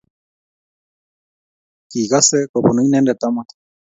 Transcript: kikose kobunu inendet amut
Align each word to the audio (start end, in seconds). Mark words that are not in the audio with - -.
kikose 1.89 2.37
kobunu 2.51 2.79
inendet 2.85 3.21
amut 3.27 3.49